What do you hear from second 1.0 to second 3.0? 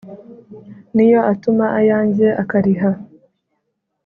yo atuma ayanjye akariha,